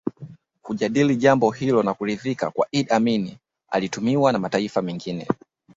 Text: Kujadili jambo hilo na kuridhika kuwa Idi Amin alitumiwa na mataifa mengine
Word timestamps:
Kujadili 0.61 1.15
jambo 1.15 1.51
hilo 1.51 1.83
na 1.83 1.93
kuridhika 1.93 2.49
kuwa 2.51 2.67
Idi 2.71 2.89
Amin 2.89 3.35
alitumiwa 3.71 4.31
na 4.31 4.39
mataifa 4.39 4.81
mengine 4.81 5.27